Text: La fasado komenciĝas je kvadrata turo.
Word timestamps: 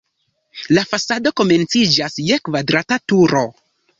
La 0.77 0.83
fasado 0.93 1.33
komenciĝas 1.41 2.17
je 2.31 2.39
kvadrata 2.49 3.01
turo. 3.13 3.45